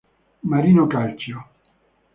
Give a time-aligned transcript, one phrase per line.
[0.49, 1.37] Marino Calcio.